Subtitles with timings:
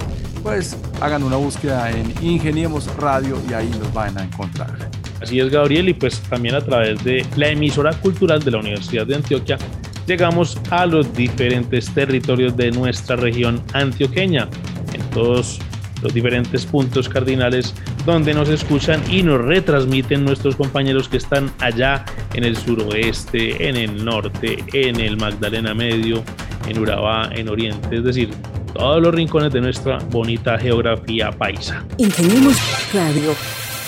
[0.43, 4.91] pues hagan una búsqueda en Ingeniemos Radio y ahí nos van a encontrar.
[5.21, 9.07] Así es, Gabriel, y pues también a través de la emisora cultural de la Universidad
[9.07, 9.59] de Antioquia
[10.07, 14.49] llegamos a los diferentes territorios de nuestra región antioqueña,
[14.93, 15.61] en todos
[16.03, 17.75] los diferentes puntos cardinales
[18.07, 22.05] donde nos escuchan y nos retransmiten nuestros compañeros que están allá
[22.35, 26.25] en el suroeste, en el norte, en el Magdalena Medio,
[26.71, 28.31] en Urabá, en Oriente, es decir,
[28.73, 31.85] todos los rincones de nuestra bonita geografía paisa.
[31.99, 32.57] Ingeniemos
[32.95, 33.35] Radio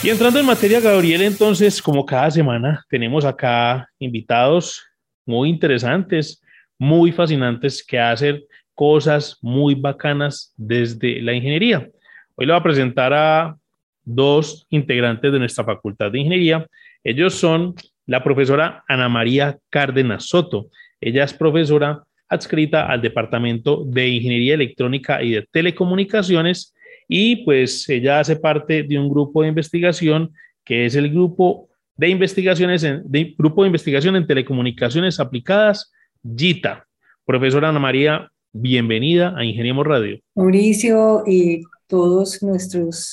[0.02, 4.82] y entrando en materia, Gabriel, entonces, como cada semana, tenemos acá invitados
[5.24, 6.42] muy interesantes,
[6.76, 8.42] muy fascinantes, que hacen
[8.74, 11.88] cosas muy bacanas desde la ingeniería.
[12.34, 13.56] Hoy le voy a presentar a
[14.02, 16.66] dos integrantes de nuestra Facultad de Ingeniería.
[17.04, 20.66] Ellos son la profesora Ana María Cárdenas Soto.
[21.00, 26.74] Ella es profesora adscrita al Departamento de Ingeniería Electrónica y de Telecomunicaciones
[27.08, 30.32] y pues ella hace parte de un grupo de investigación
[30.64, 33.04] que es el grupo de investigaciones en,
[33.36, 35.92] grupo de investigación en telecomunicaciones aplicadas
[36.36, 36.86] GITA.
[37.24, 40.18] Profesora Ana María, bienvenida a Ingeniemos Radio.
[40.34, 43.12] Mauricio y todos nuestros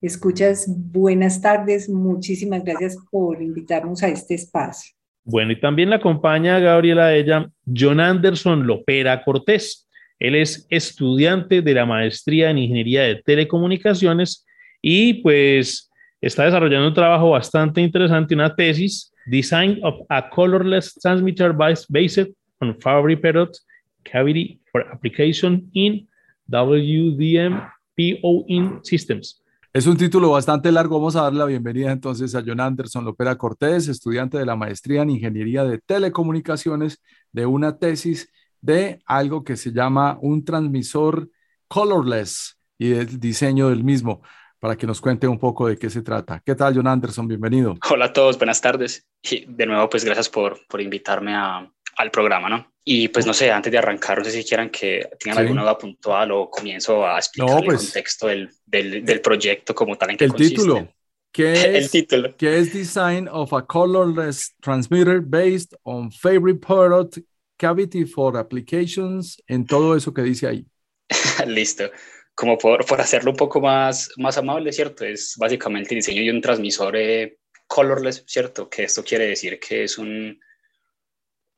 [0.00, 1.88] escuchas, buenas tardes.
[1.88, 4.95] Muchísimas gracias por invitarnos a este espacio.
[5.28, 9.88] Bueno, y también la acompaña Gabriela ella, John Anderson Lopera Cortés.
[10.20, 14.46] Él es estudiante de la maestría en Ingeniería de Telecomunicaciones
[14.80, 21.52] y pues está desarrollando un trabajo bastante interesante, una tesis, Design of a Colorless Transmitter
[21.52, 23.58] Based on Fabry Perot
[24.04, 26.06] Cavity for Application in
[26.48, 29.42] WDM POIN Systems.
[29.76, 30.96] Es un título bastante largo.
[30.98, 35.02] Vamos a dar la bienvenida entonces a John Anderson Lopera Cortés, estudiante de la maestría
[35.02, 38.32] en Ingeniería de Telecomunicaciones, de una tesis
[38.62, 41.28] de algo que se llama un transmisor
[41.68, 44.22] colorless y el diseño del mismo,
[44.60, 46.40] para que nos cuente un poco de qué se trata.
[46.42, 47.28] ¿Qué tal, John Anderson?
[47.28, 47.74] Bienvenido.
[47.90, 49.06] Hola a todos, buenas tardes.
[49.22, 52.72] Y de nuevo, pues gracias por, por invitarme a, al programa, ¿no?
[52.84, 55.78] Y pues no sé, antes de arrancar, no sé si quieran que tengan alguna duda
[55.78, 60.16] puntual o comienzo a explicar el pues, contexto del, del, del, proyecto como tal en
[60.16, 60.88] que el Título.
[61.32, 62.36] ¿Qué es, el título.
[62.36, 67.18] ¿Qué es Design of a Colorless Transmitter Based on Favorite Product
[67.56, 70.66] Cavity for Applications, en todo eso que dice ahí.
[71.46, 71.90] Listo.
[72.34, 75.04] Como por, por, hacerlo un poco más, más amable, ¿cierto?
[75.04, 78.68] Es básicamente el diseño de un transmisor eh, colorless, ¿cierto?
[78.68, 80.38] Que esto quiere decir que es un,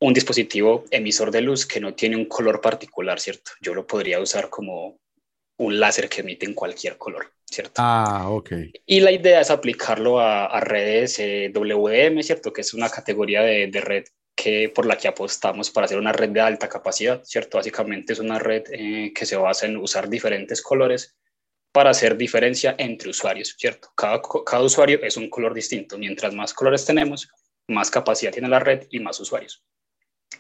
[0.00, 3.52] un dispositivo emisor de luz que no tiene un color particular, ¿cierto?
[3.60, 4.98] Yo lo podría usar como
[5.58, 7.74] un láser que emite en cualquier color, ¿cierto?
[7.78, 8.52] Ah, ok.
[8.86, 12.52] Y la idea es aplicarlo a, a redes eh, WM, ¿cierto?
[12.52, 14.04] Que es una categoría de, de red
[14.36, 17.58] que, por la que apostamos para hacer una red de alta capacidad, ¿cierto?
[17.58, 21.16] Básicamente es una red eh, que se basa en usar diferentes colores
[21.72, 23.88] para hacer diferencia entre usuarios, ¿cierto?
[23.96, 25.98] Cada, cada usuario es un color distinto.
[25.98, 27.28] Mientras más colores tenemos,
[27.68, 29.64] más capacidad tiene la red y más usuarios.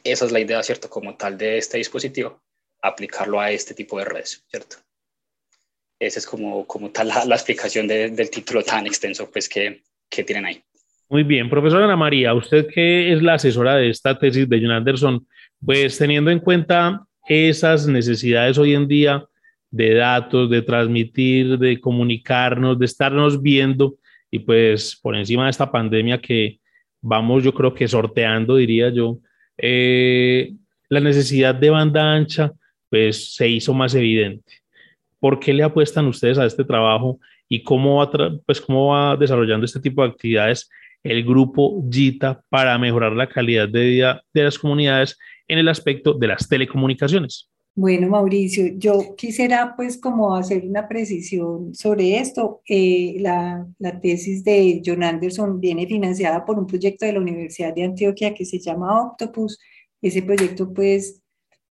[0.04, 0.88] Esa es la idea, ¿cierto?
[0.88, 2.40] Como tal de este dispositivo,
[2.82, 4.76] aplicarlo a este tipo de redes, ¿cierto?
[5.98, 10.22] Esa es como, como tal la, explicación de, del título tan extenso pues, que, que
[10.22, 10.62] tienen ahí.
[11.10, 14.72] Muy bien, profesora Ana María, usted que es la asesora de esta tesis de John
[14.72, 15.26] Anderson,
[15.64, 19.24] pues teniendo en cuenta esas necesidades hoy en día
[19.70, 23.96] de datos, de transmitir, de comunicarnos, de estarnos viendo
[24.30, 26.60] y pues por encima de esta pandemia que
[27.00, 29.18] vamos yo creo que sorteando, diría yo,
[29.58, 30.54] eh,
[30.88, 32.52] la necesidad de banda ancha
[32.88, 34.52] pues se hizo más evidente.
[35.20, 37.18] ¿Por qué le apuestan ustedes a este trabajo
[37.48, 38.10] y cómo va,
[38.46, 40.70] pues, cómo va desarrollando este tipo de actividades
[41.02, 46.14] el grupo GITA para mejorar la calidad de vida de las comunidades en el aspecto
[46.14, 47.50] de las telecomunicaciones.
[47.80, 52.60] Bueno, Mauricio, yo quisiera pues como hacer una precisión sobre esto.
[52.68, 57.72] Eh, la, la, tesis de John Anderson viene financiada por un proyecto de la Universidad
[57.72, 59.60] de Antioquia que se llama Octopus.
[60.02, 61.22] Ese proyecto pues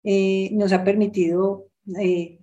[0.06, 1.68] eh, nos ha permitido
[2.00, 2.40] eh,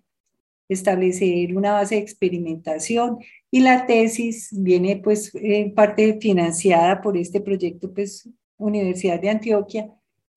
[0.68, 3.20] establecer una base de experimentación
[3.50, 9.90] y la tesis viene pues en parte financiada por este proyecto pues Universidad de Antioquia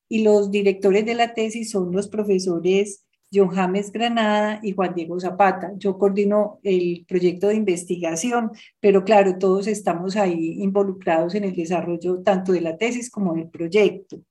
[0.08, 5.20] y los directores de la tesis son los profesores John James Granada y Juan Diego
[5.20, 5.72] Zapata.
[5.78, 12.22] Yo coordino el proyecto de investigación, pero claro, todos estamos ahí involucrados en el desarrollo
[12.22, 14.22] tanto de la tesis como del proyecto.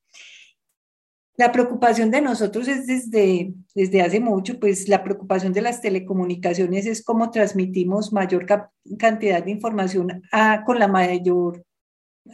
[1.37, 6.85] La preocupación de nosotros es desde, desde hace mucho, pues la preocupación de las telecomunicaciones
[6.85, 8.45] es cómo transmitimos mayor
[8.97, 10.21] cantidad de información
[10.65, 11.63] con la mayor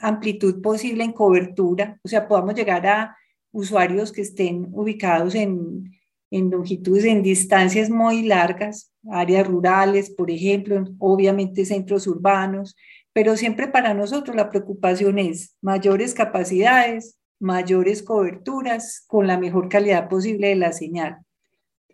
[0.02, 3.16] amplitud posible en cobertura, o sea, podamos llegar a
[3.52, 5.95] usuarios que estén ubicados en,
[6.36, 12.76] en longitudes, en distancias muy largas, áreas rurales, por ejemplo, obviamente centros urbanos,
[13.14, 20.10] pero siempre para nosotros la preocupación es mayores capacidades, mayores coberturas con la mejor calidad
[20.10, 21.20] posible de la señal.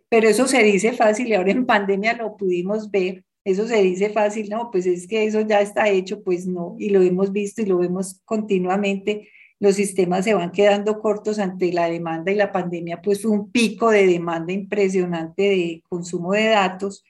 [0.10, 3.24] Pero eso se dice fácil y ahora en pandemia lo pudimos ver.
[3.44, 6.90] Eso se dice fácil, no, pues es que eso ya está hecho, pues no, y
[6.90, 9.30] lo hemos visto y lo vemos continuamente
[9.62, 13.52] los sistemas se van quedando cortos ante la demanda y la pandemia pues fue un
[13.52, 17.04] pico de demanda impresionante de consumo de datos,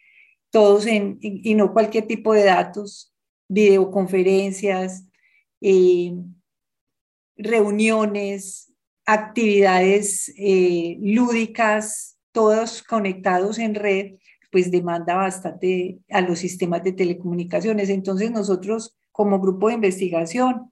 [0.50, 3.14] todos en, y no cualquier tipo de datos,
[3.48, 5.06] videoconferencias,
[5.62, 6.14] eh,
[7.38, 8.74] reuniones,
[9.06, 14.16] actividades eh, lúdicas, todos conectados en red,
[14.52, 17.88] pues demanda bastante a los sistemas de telecomunicaciones.
[17.88, 20.70] Entonces nosotros como grupo de investigación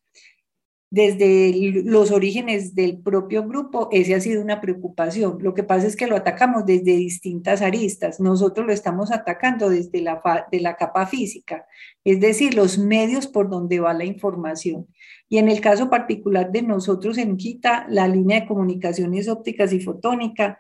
[0.91, 5.38] desde los orígenes del propio grupo, ese ha sido una preocupación.
[5.41, 8.19] Lo que pasa es que lo atacamos desde distintas aristas.
[8.19, 10.21] Nosotros lo estamos atacando desde la,
[10.51, 11.68] de la capa física,
[12.03, 14.88] es decir, los medios por donde va la información.
[15.27, 19.80] Y en el caso particular de nosotros en Quita, la línea de comunicaciones ópticas y
[19.80, 20.59] fotónica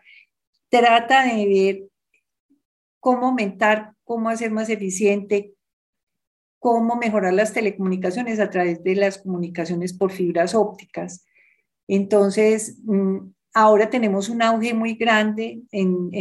[0.69, 1.83] trata de ver
[2.99, 5.53] cómo aumentar, cómo hacer más eficiente,
[6.59, 11.25] cómo mejorar las telecomunicaciones a través de las comunicaciones por fibras ópticas.
[11.87, 16.11] Entonces, mm, ahora tenemos un auge muy grande, en,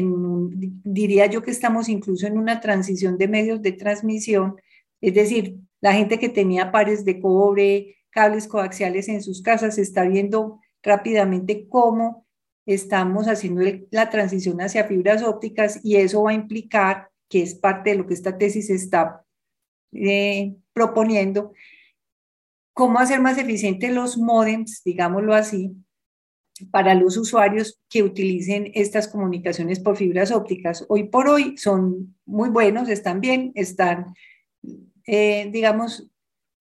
[0.84, 4.56] diría yo que estamos incluso en una transición de medios de transmisión,
[5.00, 10.04] es decir, la gente que tenía pares de cobre, cables coaxiales en sus casas, está
[10.04, 12.26] viendo rápidamente cómo
[12.66, 17.90] estamos haciendo la transición hacia fibras ópticas y eso va a implicar, que es parte
[17.90, 19.24] de lo que esta tesis está
[19.92, 21.52] eh, proponiendo
[22.72, 25.72] cómo hacer más eficientes los modems, digámoslo así,
[26.70, 30.84] para los usuarios que utilicen estas comunicaciones por fibras ópticas.
[30.88, 34.14] Hoy por hoy son muy buenos, están bien, están,
[35.06, 36.08] eh, digamos,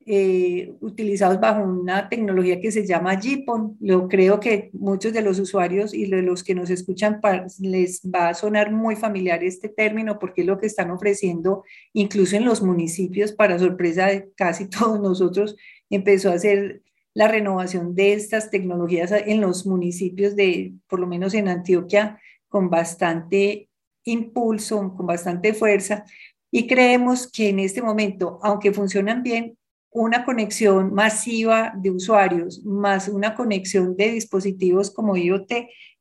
[0.10, 3.76] eh, utilizados bajo una tecnología que se llama GPON.
[3.82, 7.20] Lo creo que muchos de los usuarios y de los que nos escuchan
[7.60, 12.38] les va a sonar muy familiar este término porque es lo que están ofreciendo incluso
[12.38, 15.58] en los municipios, para sorpresa de casi todos nosotros,
[15.90, 16.84] empezó a hacer
[17.14, 22.18] la renovación de estas tecnologías en los municipios de, por lo menos en Antioquia,
[22.48, 23.68] con bastante
[24.06, 26.06] impulso, con bastante fuerza.
[26.50, 29.57] Y creemos que en este momento, aunque funcionan bien,
[29.98, 35.52] una conexión masiva de usuarios más una conexión de dispositivos como IoT,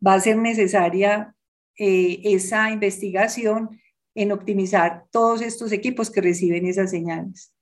[0.07, 1.35] va a ser necesaria
[1.79, 3.71] eh, esa investigación
[4.15, 7.55] en optimizar todos estos equipos que reciben esas señales.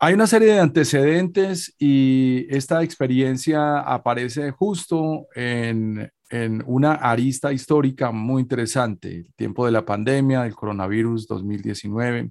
[0.00, 8.10] Hay una serie de antecedentes y esta experiencia aparece justo en, en una arista histórica
[8.10, 12.28] muy interesante, el tiempo de la pandemia, del coronavirus 2019,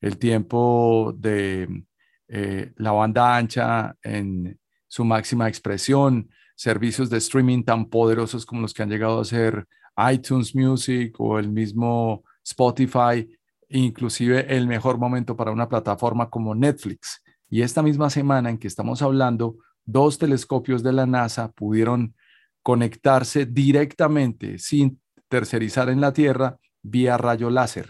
[0.00, 1.84] el tiempo de
[2.28, 8.74] eh, la banda ancha en su máxima expresión, servicios de streaming tan poderosos como los
[8.74, 9.66] que han llegado a ser
[10.12, 13.28] iTunes Music o el mismo Spotify,
[13.68, 17.22] inclusive el mejor momento para una plataforma como Netflix.
[17.50, 22.14] Y esta misma semana en que estamos hablando, dos telescopios de la NASA pudieron
[22.62, 27.88] conectarse directamente sin tercerizar en la Tierra vía rayo láser.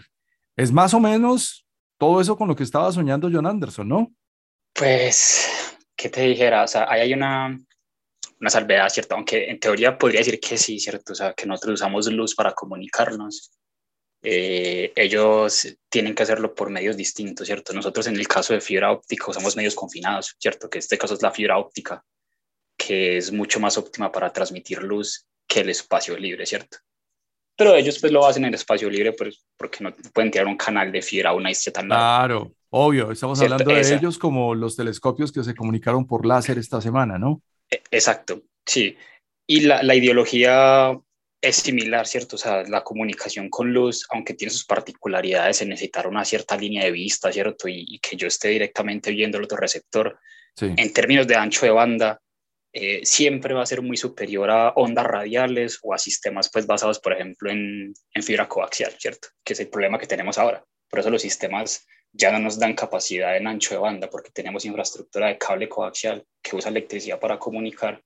[0.55, 1.65] Es más o menos
[1.97, 4.13] todo eso con lo que estaba soñando John Anderson, ¿no?
[4.79, 5.49] Pues,
[5.93, 6.63] ¿qué te dijera?
[6.63, 7.47] O sea, ahí hay una,
[8.39, 9.13] una salvedad, ¿cierto?
[9.15, 11.11] Aunque en teoría podría decir que sí, ¿cierto?
[11.11, 13.51] O sea, que nosotros usamos luz para comunicarnos.
[14.21, 17.73] Eh, ellos tienen que hacerlo por medios distintos, ¿cierto?
[17.73, 20.69] Nosotros en el caso de fibra óptica usamos medios confinados, ¿cierto?
[20.69, 22.01] Que este caso es la fibra óptica,
[22.77, 26.77] que es mucho más óptima para transmitir luz que el espacio libre, ¿cierto?
[27.59, 30.93] Pero ellos pues lo hacen en espacio libre pues, porque no pueden tirar un canal
[30.93, 32.05] de fibra a una isla tan larga.
[32.05, 36.79] Claro, obvio, estamos hablando de ellos como los telescopios que se comunicaron por láser esta
[36.79, 37.41] semana, ¿no?
[37.69, 38.95] E, exacto, sí.
[39.45, 40.97] Y la, la ideología
[41.41, 42.37] es similar, ¿cierto?
[42.37, 46.85] O sea, la comunicación con luz, aunque tiene sus particularidades se necesitar una cierta línea
[46.85, 47.67] de vista, ¿cierto?
[47.67, 50.17] Y, que yo esté directamente viendo el otro receptor,
[50.61, 52.21] en términos de ancho de banda,
[52.71, 56.99] eh, siempre va a ser muy superior a ondas radiales o a sistemas pues basados,
[56.99, 59.29] por ejemplo, en, en fibra coaxial, ¿cierto?
[59.43, 60.63] Que es el problema que tenemos ahora.
[60.89, 64.65] Por eso los sistemas ya no nos dan capacidad en ancho de banda porque tenemos
[64.65, 68.03] infraestructura de cable coaxial que usa electricidad para comunicar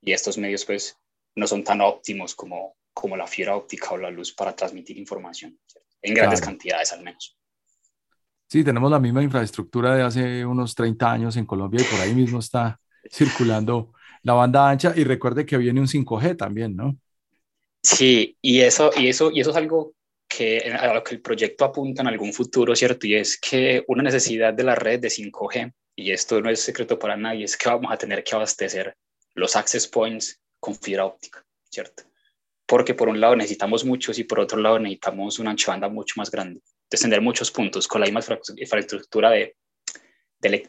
[0.00, 0.96] y estos medios pues
[1.34, 5.58] no son tan óptimos como, como la fibra óptica o la luz para transmitir información,
[6.02, 7.38] en grandes cantidades al menos.
[8.48, 12.14] Sí, tenemos la misma infraestructura de hace unos 30 años en Colombia y por ahí
[12.14, 12.78] mismo está
[13.10, 13.92] circulando
[14.22, 16.96] la banda ancha y recuerde que viene un 5G también, ¿no?
[17.82, 19.94] Sí, y eso, y eso, y eso es algo
[20.28, 23.06] que a lo que el proyecto apunta en algún futuro, ¿cierto?
[23.06, 26.98] Y es que una necesidad de la red de 5G, y esto no es secreto
[26.98, 28.96] para nadie, es que vamos a tener que abastecer
[29.34, 32.04] los access points con fibra óptica, ¿cierto?
[32.66, 36.14] Porque por un lado necesitamos muchos y por otro lado necesitamos una ancho banda mucho
[36.16, 36.60] más grande.
[36.84, 38.20] Entonces, tener muchos puntos con la misma
[38.56, 39.56] infraestructura de,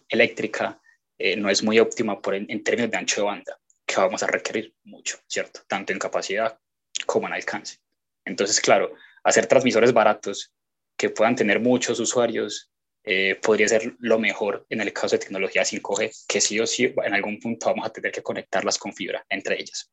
[0.10, 0.80] eléctrica
[1.18, 4.28] eh, no es muy óptima por en, términos de ancho de banda, que vamos a
[4.28, 5.62] requerir mucho, ¿cierto?
[5.68, 6.58] Tanto en capacidad
[7.06, 7.78] como en alcance.
[8.26, 8.94] Entonces, claro,
[9.24, 10.52] hacer transmisores baratos
[10.98, 12.70] que puedan tener muchos usuarios
[13.06, 16.94] eh, podría ser lo mejor en el caso de tecnología 5G, que sí o sí
[17.04, 19.92] en algún punto vamos a tener que conectarlas con fibra entre ellas.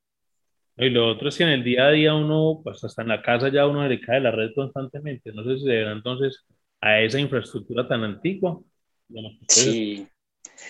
[0.77, 3.21] Y lo otro es que en el día a día uno, pues hasta en la
[3.21, 5.33] casa ya uno le cae la red constantemente.
[5.33, 6.45] No sé si se deberá entonces
[6.79, 8.59] a esa infraestructura tan antigua.
[9.47, 10.07] sí,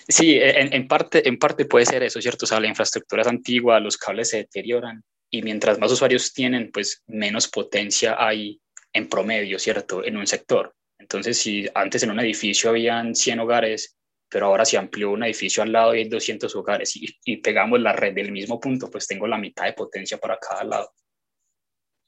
[0.08, 2.44] sí en, en, parte, en parte puede ser eso, ¿cierto?
[2.44, 6.70] O sea, la infraestructura es antigua, los cables se deterioran y mientras más usuarios tienen,
[6.70, 8.60] pues menos potencia hay
[8.92, 10.04] en promedio, ¿cierto?
[10.04, 10.74] En un sector.
[10.98, 13.96] Entonces, si antes en un edificio habían 100 hogares,
[14.28, 17.92] pero ahora se amplió un edificio al lado y hay 200 hogares y, pegamos la
[17.92, 20.92] red del mismo punto, pues tengo la mitad de potencia para cada lado.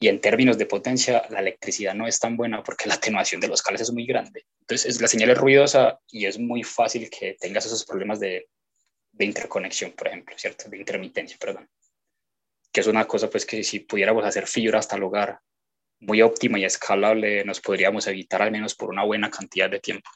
[0.04, 3.48] Y en términos de potencia, la electricidad no es tan buena porque la atenuación de
[3.48, 4.44] los cables es muy grande.
[4.60, 8.50] Entonces, la señal es ruidosa y es muy fácil que tengas esos problemas de,
[9.12, 10.68] de interconexión, por ejemplo, ¿cierto?
[10.68, 11.70] De intermitencia, perdón.
[12.70, 15.38] Que es una cosa, pues, que si pudiéramos hacer fibra hasta el hogar
[16.00, 20.10] muy óptima y escalable, nos podríamos evitar al menos por una buena cantidad de tiempo.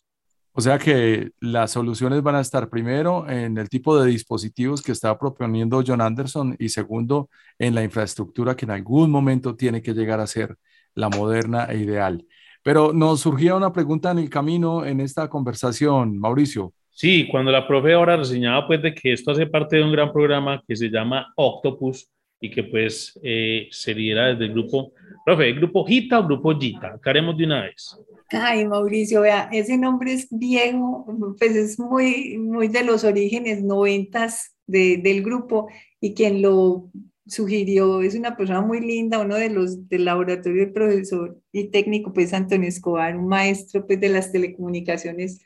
[0.59, 4.91] O sea que las soluciones van a estar primero en el tipo de dispositivos que
[4.91, 9.95] está proponiendo John Anderson y segundo en la infraestructura que en algún momento tiene que
[9.95, 10.57] llegar a ser
[10.97, 12.27] la moderna e ideal.
[12.65, 16.73] Pero nos surgía una pregunta en el camino en esta conversación, Mauricio.
[16.91, 20.13] Sí, cuando la profe ahora reseñaba pues de que esto hace parte de un gran
[20.13, 22.11] programa que se llama Octopus
[22.41, 24.93] y que pues eh, se lidera desde el grupo
[25.25, 26.99] Profe, ¿grupo Gita o grupo Gita?
[27.05, 27.97] Haremos de una vez.
[28.31, 31.07] Ay, Mauricio, vea, ese nombre es viejo,
[31.39, 35.69] pues es muy, muy de los orígenes noventas de, del grupo
[36.01, 36.91] y quien lo
[37.27, 42.13] sugirió es una persona muy linda, uno de los del laboratorio del profesor y técnico,
[42.13, 45.45] pues Antonio Escobar, un maestro pues de las telecomunicaciones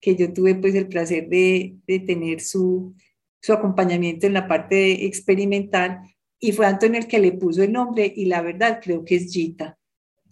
[0.00, 2.94] que yo tuve pues el placer de, de tener su,
[3.40, 6.00] su acompañamiento en la parte experimental
[6.44, 9.32] y fue Antonio el que le puso el nombre y la verdad creo que es
[9.32, 9.78] Gita.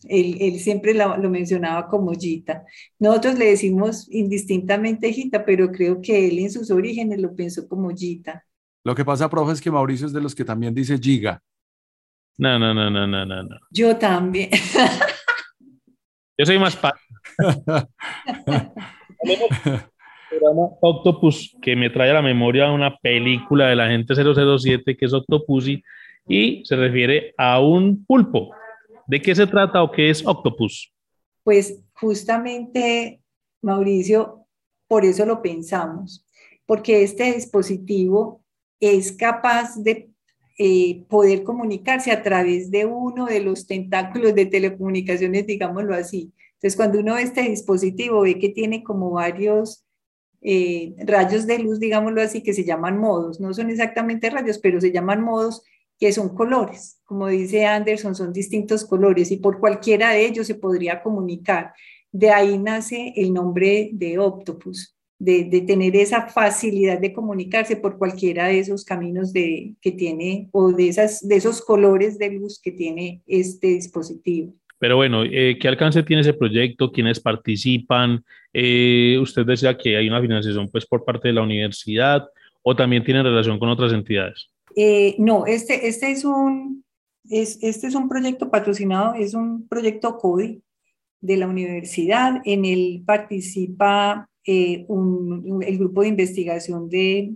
[0.09, 2.65] Él, él siempre lo, lo, mencionaba como Gita.
[2.99, 7.91] Nosotros le decimos indistintamente Gita, pero creo que él en sus orígenes lo pensó como
[7.91, 8.45] Gita.
[8.83, 11.41] Lo que pasa, profe, es que Mauricio es de los que también dice Giga.
[12.39, 13.57] No, no, no, no, no, no.
[13.71, 14.51] Yo también.
[16.37, 16.99] Yo soy más pa
[20.81, 25.13] Octopus, que me trae a la memoria una película de la gente 007 que es
[25.13, 25.83] Octopussy
[26.29, 28.51] y se refiere a un pulpo.
[29.07, 30.93] ¿De qué se trata o qué es Octopus?
[31.43, 33.21] Pues justamente,
[33.63, 34.47] Mauricio,
[34.87, 36.25] por eso lo pensamos,
[36.67, 38.43] porque este dispositivo
[38.79, 40.11] es capaz de
[40.59, 46.33] eh, poder comunicarse a través de uno de los tentáculos de telecomunicaciones, digámoslo así.
[46.55, 49.87] Entonces, cuando uno ve este dispositivo, ve que tiene como varios
[50.43, 53.41] eh, rayos de luz, digámoslo así, que se llaman modos.
[53.41, 55.63] No son exactamente rayos, pero se llaman modos
[55.99, 57.01] que son colores.
[57.05, 61.75] Como dice Anderson, son distintos colores y por cualquiera de ellos se podría comunicar.
[62.11, 68.47] De ahí nace el nombre de Octopus, de, tener esa facilidad de comunicarse por cualquiera
[68.47, 72.73] de esos caminos de, que tiene o de, esas, de esos colores de luz que
[72.73, 74.55] tiene este dispositivo.
[74.79, 76.91] Pero bueno, eh, ¿qué alcance tiene ese proyecto?
[76.91, 78.25] ¿Quiénes participan?
[78.53, 82.29] Eh, usted decía que hay una financiación pues por parte de la universidad
[82.63, 84.51] o también tiene relación con otras entidades.
[84.77, 86.85] Eh, no, este, este es un,
[87.29, 90.63] es, este es un proyecto patrocinado, es un proyecto CODI
[91.21, 92.41] de la universidad.
[92.45, 97.35] En él participa eh, el grupo de investigación de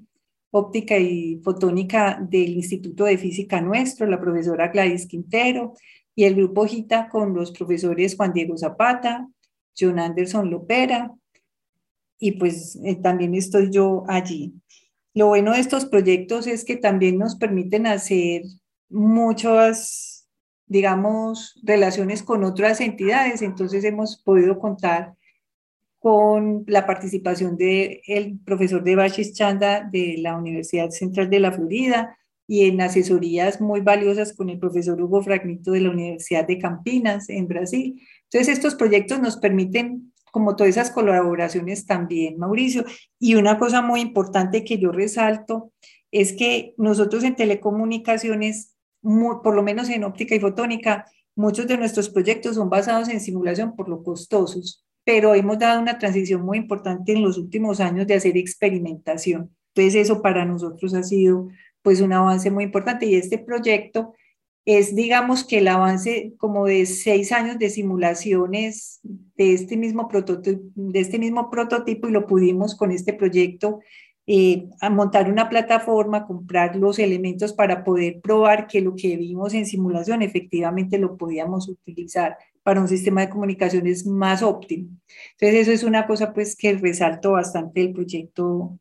[0.50, 5.75] óptica y fotónica del Instituto de Física nuestro, la profesora Gladys Quintero,
[6.14, 9.28] y el grupo GITA con los profesores Juan Diego Zapata,
[9.78, 11.12] John Anderson Lopera,
[12.19, 14.54] y pues eh, también estoy yo allí.
[15.14, 18.43] Lo bueno de estos proyectos es que también nos permiten hacer
[18.88, 20.28] muchas,
[20.66, 25.14] digamos, relaciones con otras entidades, entonces hemos podido contar
[26.04, 31.50] con la participación del el profesor de Bachis Chanda de la Universidad Central de la
[31.50, 36.59] Florida y en asesorías muy valiosas con el profesor Hugo Fragnito de la Universidad de
[36.59, 38.02] Campinas en Brasil.
[38.31, 42.85] Entonces, estos proyectos nos permiten como todas esas colaboraciones también, Mauricio.
[43.21, 45.73] Y una cosa muy importante que yo resalto
[46.11, 52.09] es que nosotros en telecomunicaciones, por lo menos en óptica y fotónica, muchos de nuestros
[52.09, 57.12] proyectos son basados en simulación por lo costosos pero hemos dado una transición muy importante
[57.12, 59.54] en los últimos años de hacer experimentación.
[59.75, 61.49] Entonces eso para nosotros ha sido
[61.83, 64.14] pues un avance muy importante y este proyecto
[64.64, 70.62] es digamos que el avance como de seis años de simulaciones de este mismo prototipo,
[70.75, 73.80] de este mismo prototipo y lo pudimos con este proyecto
[74.26, 79.66] eh, montar una plataforma, comprar los elementos para poder probar que lo que vimos en
[79.66, 84.88] simulación efectivamente lo podíamos utilizar para un sistema de comunicaciones más óptimo.
[85.33, 88.78] Entonces, eso es una cosa pues que resalto bastante del proyecto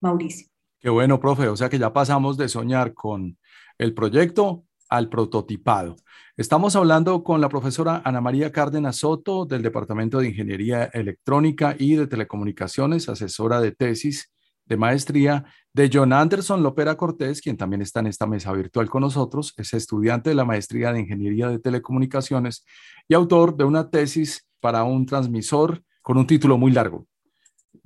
[0.00, 0.48] Mauricio.
[0.80, 1.48] Qué bueno, profe.
[1.48, 3.36] O sea que ya pasamos de soñar con
[3.76, 5.96] el proyecto al prototipado.
[6.36, 11.96] Estamos hablando con la profesora Ana María Cárdenas Soto del Departamento de Ingeniería Electrónica y
[11.96, 14.32] de Telecomunicaciones, asesora de tesis
[14.66, 19.02] de maestría de John Anderson Lopera Cortés, quien también está en esta mesa virtual con
[19.02, 22.64] nosotros, es estudiante de la maestría de Ingeniería de Telecomunicaciones
[23.08, 27.06] y autor de una tesis para un transmisor con un título muy largo.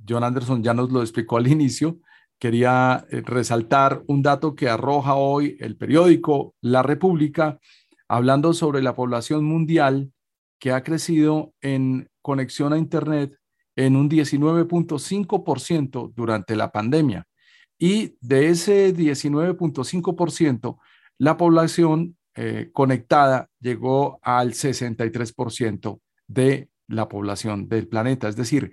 [0.07, 1.99] John Anderson ya nos lo explicó al inicio.
[2.41, 7.59] Quería eh, resaltar un dato que arroja hoy el periódico La República,
[8.07, 10.11] hablando sobre la población mundial
[10.57, 13.37] que ha crecido en conexión a Internet
[13.75, 17.27] en un 19.5% durante la pandemia.
[17.77, 20.79] Y de ese 19.5%,
[21.19, 28.71] la población eh, conectada llegó al 63% de la población del planeta, es decir,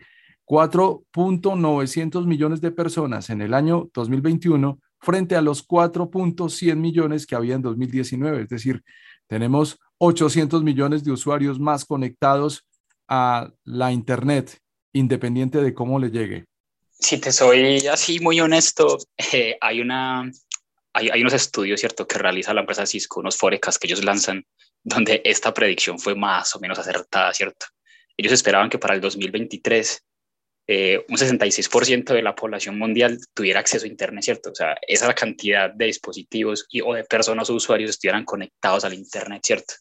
[0.49, 7.55] 4.900 millones de personas en el año 2021 frente a los 4.100 millones que había
[7.55, 8.83] en 2019, es decir,
[9.27, 12.67] tenemos 800 millones de usuarios más conectados
[13.09, 14.59] a la Internet
[14.93, 16.47] independiente de cómo le llegue?
[16.99, 18.99] Si te soy así muy honesto,
[19.33, 20.31] eh, hay, una,
[20.93, 24.45] hay, hay, unos estudios, ¿cierto?, que realiza la empresa Cisco, unos forecast que ellos lanzan,
[24.83, 27.67] donde esta predicción fue más o menos acertada, ¿cierto?
[28.17, 30.05] Ellos esperaban que para el 2023
[30.71, 34.51] eh, un 66% de la población mundial tuviera acceso a Internet, ¿cierto?
[34.51, 38.93] O sea, esa cantidad de dispositivos y, o de personas o usuarios estuvieran conectados al
[38.93, 39.75] Internet, ¿cierto?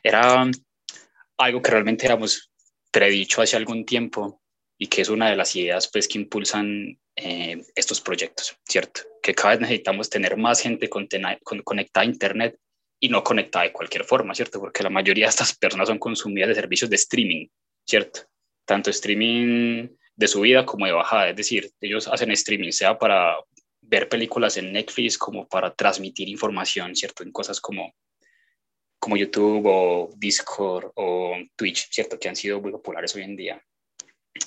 [0.00, 0.48] Era
[1.38, 2.52] algo que realmente éramos
[2.92, 4.40] predicho hace algún tiempo
[4.78, 9.00] y que es una de las ideas pues, que impulsan eh, estos proyectos, ¿cierto?
[9.20, 12.56] Que cada vez necesitamos tener más gente conectada a Internet
[13.00, 14.60] y no conectada de cualquier forma, ¿cierto?
[14.60, 17.48] Porque la mayoría de estas personas son consumidas de servicios de streaming,
[17.84, 18.20] ¿cierto?
[18.64, 23.36] Tanto streaming de subida como de bajada, es decir, ellos hacen streaming, sea para
[23.80, 27.22] ver películas en Netflix como para transmitir información, ¿cierto?
[27.22, 27.94] En cosas como
[28.98, 32.20] como YouTube o Discord o Twitch, ¿cierto?
[32.20, 33.60] Que han sido muy populares hoy en día.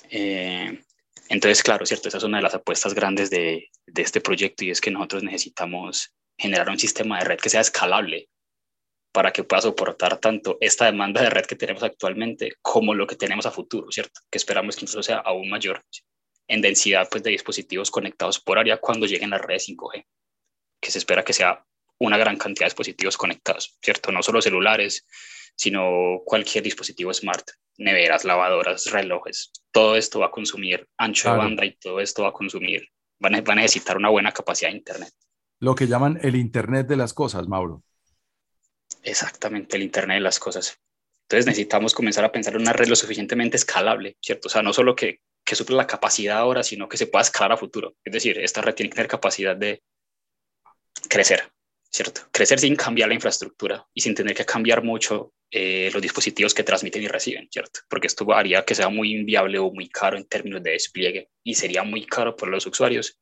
[0.08, 0.82] Eh,
[1.28, 2.08] entonces, claro, ¿cierto?
[2.08, 5.22] Esa es una de las apuestas grandes de, de, este proyecto y es que nosotros
[5.22, 8.30] necesitamos generar un sistema de red que sea escalable
[9.16, 13.16] para que pueda soportar tanto esta demanda de red que tenemos actualmente como lo que
[13.16, 14.20] tenemos a futuro, ¿cierto?
[14.30, 15.82] Que esperamos que incluso sea aún mayor
[16.46, 20.04] en densidad pues, de dispositivos conectados por área cuando lleguen las redes 5G,
[20.82, 21.64] que se espera que sea
[21.98, 24.12] una gran cantidad de dispositivos conectados, ¿cierto?
[24.12, 25.06] No solo celulares,
[25.56, 27.48] sino cualquier dispositivo smart,
[27.78, 29.50] neveras, lavadoras, relojes.
[29.72, 32.86] Todo esto va a consumir ancho de banda y todo esto va a consumir,
[33.18, 35.14] van a, necesitar una buena capacidad de Internet.
[35.58, 37.82] Lo que llaman el Internet de las cosas, Mauro.
[39.06, 40.80] Exactamente, el Internet de las cosas.
[41.22, 44.48] Entonces necesitamos comenzar a pensar en una red lo suficientemente escalable, ¿cierto?
[44.48, 47.52] O sea, no solo que, que suple la capacidad ahora, sino que se pueda escalar
[47.52, 47.94] a futuro.
[48.04, 49.82] Es decir, esta red tiene que tener capacidad de
[51.08, 51.52] crecer,
[51.88, 52.22] ¿cierto?
[52.32, 56.64] Crecer sin cambiar la infraestructura y sin tener que cambiar mucho eh, los dispositivos que
[56.64, 57.80] transmiten y reciben, ¿cierto?
[57.88, 61.54] Porque esto haría que sea muy inviable o muy caro en términos de despliegue y
[61.54, 63.20] sería muy caro para los usuarios.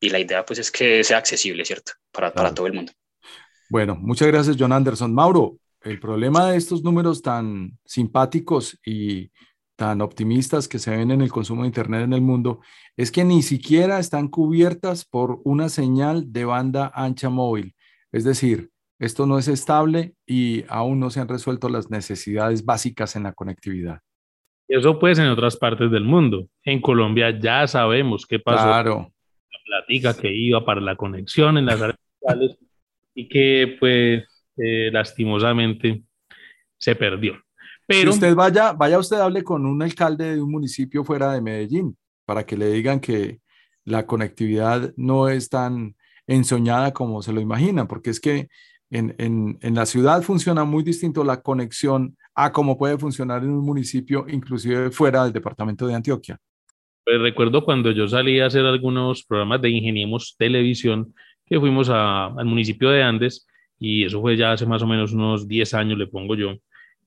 [0.00, 1.92] Y la idea pues es que sea accesible, ¿cierto?
[2.10, 2.92] Para, para todo el mundo.
[3.68, 5.14] Bueno, muchas gracias, John Anderson.
[5.14, 9.30] Mauro, el problema de estos números tan simpáticos y
[9.76, 12.60] tan optimistas que se ven en el consumo de Internet en el mundo
[12.96, 17.74] es que ni siquiera están cubiertas por una señal de banda ancha móvil.
[18.10, 23.14] Es decir, esto no es estable y aún no se han resuelto las necesidades básicas
[23.16, 24.00] en la conectividad.
[24.68, 26.48] Eso pues en otras partes del mundo.
[26.64, 28.64] En Colombia ya sabemos qué pasó.
[28.64, 29.12] Claro.
[29.52, 32.58] La plática que iba para la conexión en las sociales
[33.16, 34.24] y que pues
[34.58, 36.02] eh, lastimosamente
[36.76, 37.42] se perdió.
[37.86, 41.40] Pero si usted vaya, vaya usted hable con un alcalde de un municipio fuera de
[41.40, 43.40] Medellín para que le digan que
[43.84, 48.48] la conectividad no es tan ensoñada como se lo imagina, porque es que
[48.90, 53.50] en, en, en, la ciudad funciona muy distinto la conexión a cómo puede funcionar en
[53.50, 56.38] un municipio, inclusive fuera del departamento de Antioquia.
[57.04, 61.14] Pues recuerdo cuando yo salí a hacer algunos programas de Ingeniemos Televisión,
[61.46, 63.46] que fuimos a, al municipio de Andes,
[63.78, 66.56] y eso fue ya hace más o menos unos 10 años, le pongo yo,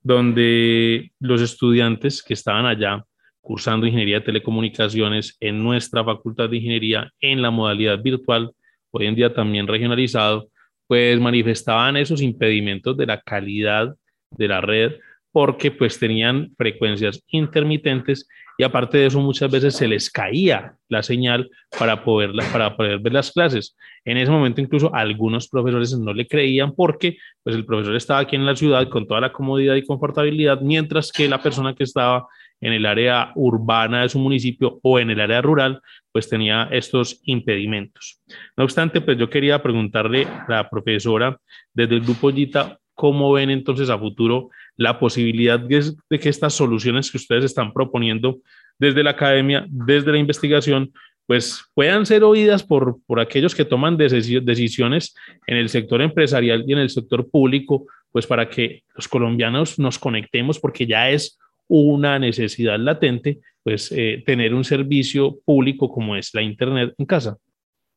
[0.02, 3.04] donde los estudiantes que estaban allá
[3.41, 8.52] cursando ingeniería de telecomunicaciones en nuestra facultad de ingeniería en la modalidad virtual,
[8.91, 10.49] hoy en día también regionalizado,
[10.88, 13.95] pues manifestaban esos impedimentos de la calidad
[14.32, 14.93] de la red
[15.32, 18.28] porque pues tenían frecuencias intermitentes
[18.59, 22.99] y aparte de eso muchas veces se les caía la señal para poder, para poder
[22.99, 23.77] ver las clases.
[24.03, 28.35] En ese momento incluso algunos profesores no le creían porque pues el profesor estaba aquí
[28.35, 32.27] en la ciudad con toda la comodidad y confortabilidad, mientras que la persona que estaba
[32.59, 37.21] en el área urbana de su municipio o en el área rural, pues tenía estos
[37.23, 38.19] impedimentos.
[38.57, 41.39] No obstante, pues yo quería preguntarle a la profesora
[41.73, 47.11] desde el grupo Gita, ¿cómo ven entonces a futuro la posibilidad de que estas soluciones
[47.11, 48.39] que ustedes están proponiendo
[48.79, 50.93] desde la academia, desde la investigación,
[51.27, 55.13] pues puedan ser oídas por, por aquellos que toman decisiones
[55.47, 59.99] en el sector empresarial y en el sector público, pues para que los colombianos nos
[59.99, 61.37] conectemos, porque ya es
[61.67, 67.35] una necesidad latente, pues eh, tener un servicio público como es la Internet en casa.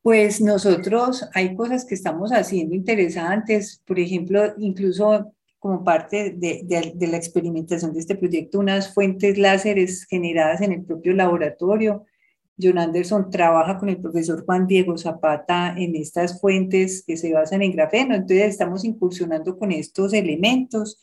[0.03, 7.07] Pues nosotros hay cosas que estamos haciendo interesantes, por ejemplo, incluso como parte de, de,
[7.07, 12.05] la experimentación de este proyecto, unas fuentes láseres generadas en el propio laboratorio.
[12.61, 17.62] John Anderson trabaja con el profesor Juan Diego Zapata en estas fuentes que se basan
[17.62, 21.01] en grafeno, entonces estamos incursionando con estos elementos.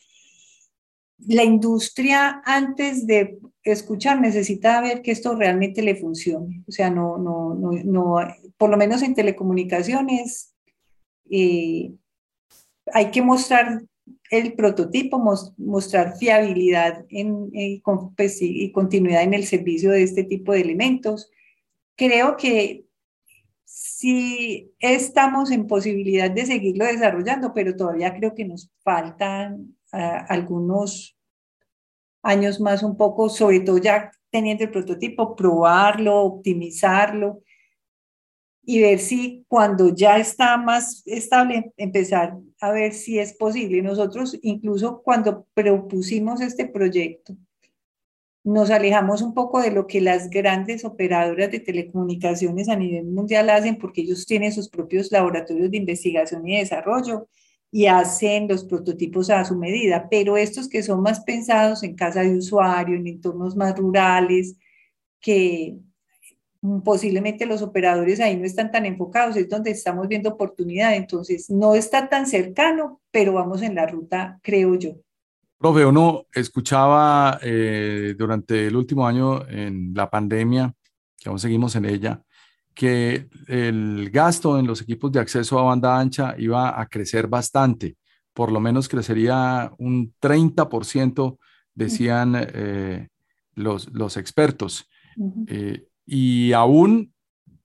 [1.26, 7.16] La industria antes de escuchar necesita ver que esto realmente le funcione, o sea, no,
[7.16, 8.16] no, no, no
[8.58, 10.54] por lo menos en telecomunicaciones,
[11.30, 11.94] eh,
[12.92, 13.84] hay que mostrar
[14.30, 15.18] el prototipo,
[15.58, 17.50] mostrar fiabilidad en,
[18.16, 21.30] pues y continuidad en el servicio de este tipo de elementos.
[21.96, 22.84] Creo que
[23.64, 31.18] sí estamos en posibilidad de seguirlo desarrollando, pero todavía creo que nos faltan ah, algunos
[32.22, 37.42] años más un poco, sobre todo ya teniendo el prototipo, probarlo, optimizarlo
[38.62, 43.82] y ver si cuando ya está más estable, empezar a ver si es posible.
[43.82, 47.36] Nosotros incluso cuando propusimos este proyecto,
[48.42, 53.50] nos alejamos un poco de lo que las grandes operadoras de telecomunicaciones a nivel mundial
[53.50, 57.28] hacen, porque ellos tienen sus propios laboratorios de investigación y desarrollo
[57.70, 62.22] y hacen los prototipos a su medida, pero estos que son más pensados en casa
[62.22, 64.56] de usuario, en entornos más rurales,
[65.20, 65.76] que
[66.84, 71.74] posiblemente los operadores ahí no están tan enfocados, es donde estamos viendo oportunidad, entonces no
[71.74, 74.96] está tan cercano, pero vamos en la ruta, creo yo.
[75.58, 80.74] Profe, uno escuchaba eh, durante el último año en la pandemia,
[81.18, 82.22] que aún seguimos en ella,
[82.74, 87.96] que el gasto en los equipos de acceso a banda ancha iba a crecer bastante,
[88.32, 91.38] por lo menos crecería un 30%,
[91.74, 93.08] decían eh,
[93.54, 94.88] los, los expertos
[96.12, 97.14] y aún,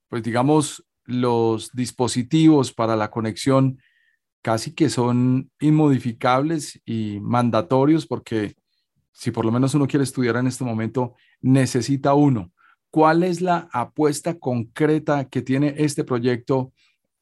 [0.07, 3.79] pues digamos, los dispositivos para la conexión
[4.43, 8.53] casi que son inmodificables y mandatorios porque
[9.11, 12.51] si por lo menos uno quiere estudiar en este momento, necesita uno.
[12.91, 16.71] ¿Cuál es la apuesta concreta que tiene este proyecto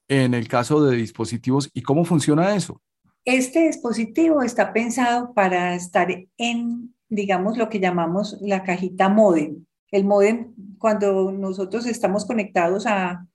[0.08, 2.82] en el caso de dispositivos y cómo funciona eso?
[3.24, 9.64] Este dispositivo está pensado para estar en, digamos, lo que llamamos la cajita modem.
[9.94, 13.28] El modem, cuando nosotros estamos conectados a,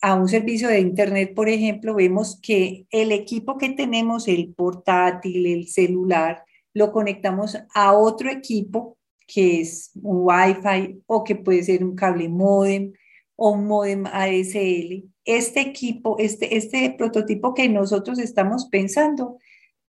[0.00, 5.46] a un servicio de Internet, por ejemplo, vemos que el equipo que tenemos, el portátil,
[5.46, 6.44] el celular,
[6.74, 12.28] lo conectamos a otro equipo que es un Wi-Fi o que puede ser un cable
[12.28, 12.92] modem
[13.34, 15.10] o un modem ADSL.
[15.24, 19.38] este equipo, este, este prototipo que nosotros estamos pensando,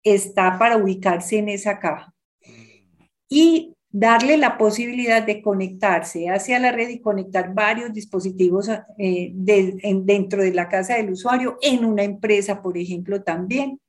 [0.02, 2.14] está para ubicarse en esa caja.
[3.30, 10.42] Y darle la posibilidad de conectarse hacia la red y conectar varios dispositivos eh, dentro
[10.42, 13.80] de la casa del usuario, en una empresa, por ejemplo, también.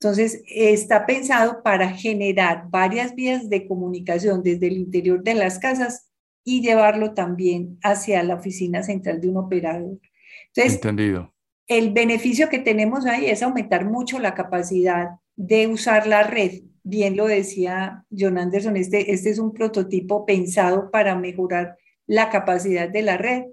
[0.00, 6.10] Entonces, está pensado para generar varias vías de comunicación desde el interior de las casas
[6.42, 10.00] y llevarlo también hacia la oficina central de un operador.
[10.48, 11.32] Entonces, Entendido.
[11.68, 16.62] El beneficio que tenemos ahí es aumentar mucho la capacidad de usar la red.
[16.84, 22.88] Bien lo decía John Anderson, este, este es un prototipo pensado para mejorar la capacidad
[22.88, 23.44] de la red.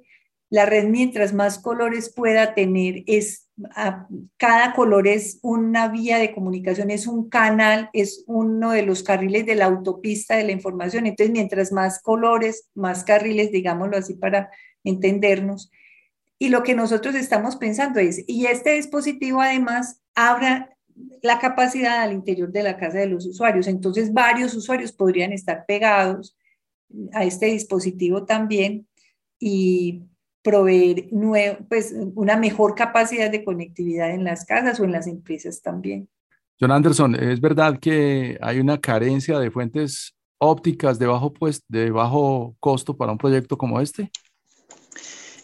[0.50, 3.48] La red, mientras más colores pueda tener, es
[4.38, 9.46] cada color es una vía de comunicación, es un canal, es uno de los carriles
[9.46, 11.06] de la autopista de la información.
[11.06, 14.50] Entonces, mientras más colores, más carriles, digámoslo así para
[14.84, 15.72] entendernos.
[16.40, 20.76] Y lo que nosotros estamos pensando es, y este dispositivo además abra
[21.22, 23.68] la capacidad al interior de la casa de los usuarios.
[23.68, 26.36] Entonces, varios usuarios podrían estar pegados
[27.14, 28.88] a este dispositivo también
[29.40, 30.04] y
[30.42, 31.08] proveer
[31.70, 36.10] pues, una mejor capacidad de conectividad en las casas o en las empresas también.
[36.60, 41.92] John Anderson, ¿es verdad que hay una carencia de fuentes ópticas de bajo, pues, de
[41.92, 44.12] bajo costo para un proyecto como este?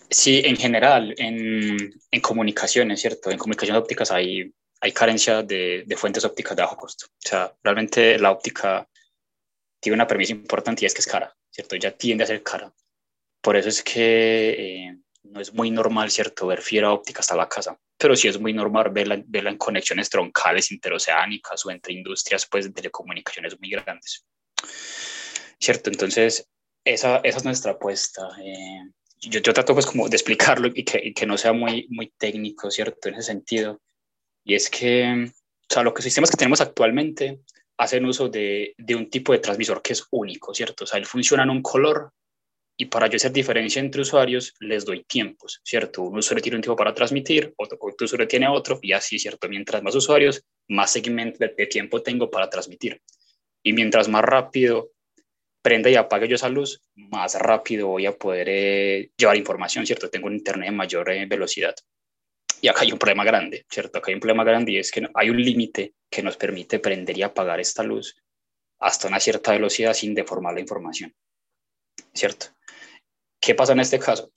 [0.09, 3.29] Sí, en general, en, en comunicaciones, ¿cierto?
[3.29, 7.07] En comunicaciones ópticas hay, hay carencia de, de, fuentes ópticas de bajo costo.
[7.07, 8.87] O sea, realmente la óptica
[9.79, 11.75] tiene una premisa importante y es que es cara, ¿cierto?
[11.75, 12.73] Ya tiende a ser cara.
[13.41, 17.47] Por eso es que eh, no es muy normal, ¿cierto?, ver fibra óptica hasta la
[17.47, 22.45] casa, pero sí es muy normal verla, verla en conexiones troncales interoceánicas o entre industrias,
[22.45, 24.25] pues, de telecomunicaciones muy grandes.
[25.59, 25.89] ¿Cierto?
[25.89, 26.47] Entonces,
[26.83, 28.29] esa, esa es nuestra apuesta.
[28.43, 28.81] Eh,
[29.21, 32.13] yo, yo, trato, pues, como de explicarlo y que, y que, no sea muy, muy
[32.17, 33.81] técnico, ¿cierto?, en ese sentido.
[34.47, 37.41] Y es que, o sea, los sistemas que tenemos actualmente
[37.77, 40.85] hacen uso de, de un tipo de transmisor que es único, ¿cierto?
[40.85, 42.13] O sea, él funciona en un color
[42.79, 46.03] y para yo hacer diferencia entre usuarios, les doy tiempos, ¿cierto?
[46.03, 49.49] Un usuario tiene un tiempo para transmitir, otro, otro usuario tiene otro, y así, ¿cierto?
[49.49, 53.01] Mientras más usuarios, más segmento de, tiempo tengo para transmitir.
[53.63, 54.91] Y mientras más rápido
[55.61, 60.09] prenda y apague yo esa luz, más rápido voy a poder eh, llevar información, ¿cierto?
[60.09, 61.75] Tengo un internet de mayor eh, velocidad.
[62.61, 63.99] Y acá hay un problema grande, ¿cierto?
[63.99, 67.17] Acá hay un problema grande y es que hay un límite que nos permite prender
[67.17, 68.15] y apagar esta luz
[68.79, 71.15] hasta una cierta velocidad sin deformar la información,
[72.13, 72.47] ¿cierto?
[73.39, 74.31] ¿Qué pasa en este caso?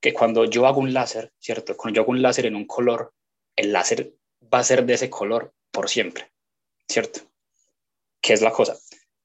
[0.00, 1.76] Que cuando yo hago un láser, ¿cierto?
[1.76, 3.12] Cuando yo hago un láser en un color,
[3.56, 4.14] el láser
[4.52, 6.32] va a ser de ese color por siempre,
[6.88, 7.20] ¿cierto?
[8.20, 8.76] ¿Qué es la cosa?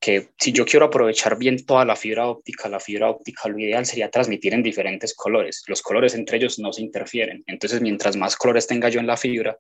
[0.06, 3.88] Que si yo quiero aprovechar bien toda la fibra óptica, la fibra óptica lo ideal
[3.88, 5.64] sería transmitir en diferentes colores.
[5.66, 7.44] Los colores entre ellos no se interfieren.
[7.48, 9.58] Entonces, mientras más colores tenga yo en la fibra,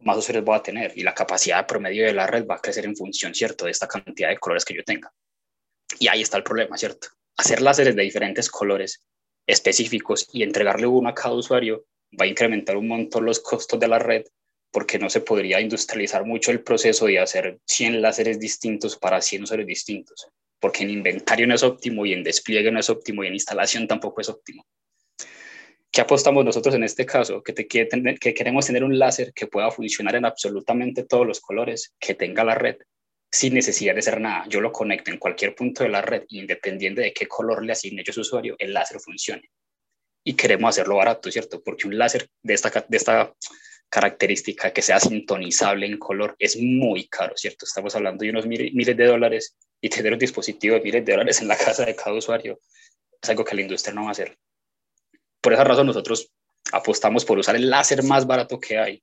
[0.00, 2.86] más usuarios voy a tener y la capacidad promedio de la red va a crecer
[2.86, 5.12] en función, ¿cierto?, de esta cantidad de colores que yo tenga.
[6.00, 7.08] Y ahí está el problema, ¿cierto?
[7.36, 9.06] hacer láseres de diferentes colores
[9.46, 11.84] específicos y entregarle uno a cada usuario
[12.18, 14.24] va a incrementar un montón los costos de la red
[14.76, 19.44] porque no se podría industrializar mucho el proceso de hacer 100 láseres distintos para 100
[19.44, 20.28] usuarios distintos,
[20.60, 23.88] porque en inventario no es óptimo y en despliegue no es óptimo y en instalación
[23.88, 24.66] tampoco es óptimo.
[25.90, 27.42] ¿Qué apostamos nosotros en este caso?
[27.42, 27.88] Que, te, que,
[28.20, 32.44] que queremos tener un láser que pueda funcionar en absolutamente todos los colores, que tenga
[32.44, 32.76] la red
[33.32, 34.44] sin necesidad de hacer nada.
[34.46, 38.04] Yo lo conecto en cualquier punto de la red, independiente de qué color le asigne
[38.04, 39.48] yo a su usuario, el láser funcione.
[40.22, 41.62] Y queremos hacerlo barato, ¿cierto?
[41.62, 43.32] Porque un láser de esta, de esta
[43.88, 47.64] característica que sea sintonizable en color es muy caro, ¿cierto?
[47.64, 51.40] Estamos hablando de unos miles de dólares y tener un dispositivo de miles de dólares
[51.40, 52.58] en la casa de cada usuario
[53.22, 54.38] es algo que la industria no va a hacer.
[55.40, 56.32] Por esa razón nosotros
[56.72, 59.02] apostamos por usar el láser más barato que hay,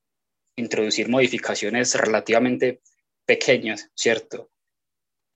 [0.56, 2.82] introducir modificaciones relativamente
[3.26, 4.52] pequeñas, ¿cierto?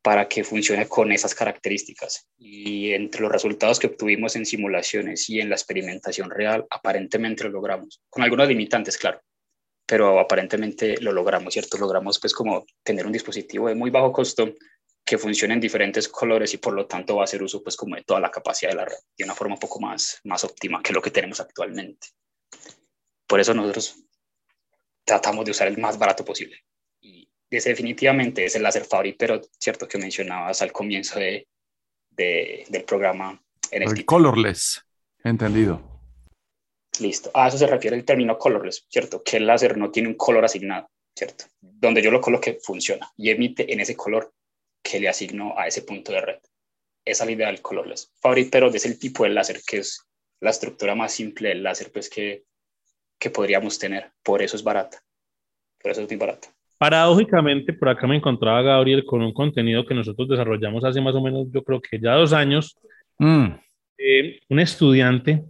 [0.01, 2.27] Para que funcione con esas características.
[2.37, 7.51] Y entre los resultados que obtuvimos en simulaciones y en la experimentación real, aparentemente lo
[7.51, 8.01] logramos.
[8.09, 9.21] Con algunos limitantes, claro,
[9.87, 11.77] pero aparentemente lo logramos, ¿cierto?
[11.77, 14.53] Logramos pues como tener un dispositivo de muy bajo costo
[15.03, 17.95] que funcione en diferentes colores y por lo tanto va a hacer uso pues como
[17.95, 20.83] de toda la capacidad de la red de una forma un poco más, más óptima
[20.83, 22.09] que lo que tenemos actualmente.
[23.25, 24.03] Por eso nosotros
[25.03, 26.61] tratamos de usar el más barato posible
[27.49, 31.47] definitivamente es el láser Fabry, pero cierto que mencionabas al comienzo de,
[32.11, 33.41] del programa.
[33.71, 34.85] En el, colorless,
[35.23, 35.96] entendido.
[36.99, 37.31] Listo.
[37.33, 39.21] A eso se refiere el término colorless, ¿cierto?
[39.23, 41.45] Que el láser no tiene un color asignado, ¿cierto?
[41.61, 44.31] Donde yo lo coloque funciona y emite en ese color
[44.83, 46.39] que le asigno a ese punto de red.
[47.05, 48.11] Esa es la idea del colorless.
[48.21, 50.05] Fabry, pero es el tipo de láser que es
[50.39, 52.43] la estructura más simple del láser, pues que
[53.19, 54.11] que podríamos tener.
[54.23, 54.99] Por eso es barata.
[55.81, 56.49] Por eso es muy barata.
[56.77, 61.21] Paradójicamente, por acá me encontraba Gabriel con un contenido que nosotros desarrollamos hace más o
[61.21, 62.77] menos, yo creo que ya dos años.
[63.17, 63.47] Mm.
[63.97, 65.43] Eh, un estudiante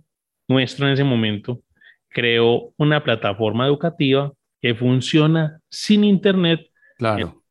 [0.48, 1.62] nuestro en ese momento
[2.10, 4.32] creó una plataforma educativa
[4.62, 6.62] que funciona sin internet.
[6.98, 7.44] Claro.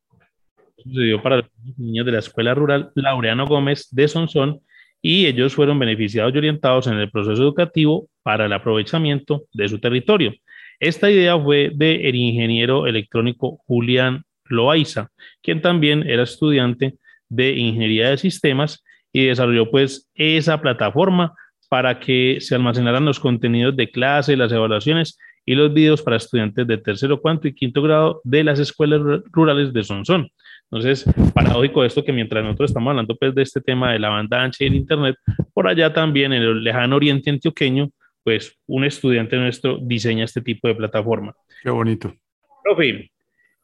[0.77, 1.45] Sucedió para los
[1.77, 4.61] niños de la escuela rural Laureano Gómez de Sonsón
[5.01, 9.79] y ellos fueron beneficiados y orientados en el proceso educativo para el aprovechamiento de su
[9.79, 10.33] territorio.
[10.79, 15.09] Esta idea fue del ingeniero electrónico Julián Loaiza,
[15.41, 16.97] quien también era estudiante
[17.29, 21.33] de ingeniería de sistemas y desarrolló pues esa plataforma
[21.69, 26.67] para que se almacenaran los contenidos de clase, las evaluaciones y los videos para estudiantes
[26.67, 29.01] de tercero, cuarto y quinto grado de las escuelas
[29.31, 30.29] rurales de Sonsón.
[30.69, 34.43] Entonces, paradójico esto que mientras nosotros estamos hablando pues de este tema de la banda
[34.43, 35.15] ancha y el internet,
[35.53, 37.89] por allá también en el lejano oriente antioqueño,
[38.23, 41.33] pues un estudiante nuestro diseña este tipo de plataforma.
[41.63, 42.13] Qué bonito.
[42.61, 43.09] Profe,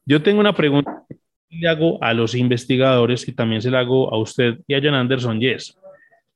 [0.06, 1.18] yo tengo una pregunta que
[1.58, 4.94] le hago a los investigadores y también se la hago a usted y a John
[4.94, 5.78] Anderson Yes.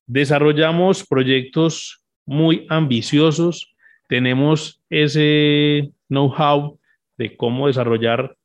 [0.08, 3.76] Desarrollamos proyectos muy ambiciosos,
[4.08, 6.80] tenemos ese know-how
[7.18, 8.36] de cómo desarrollar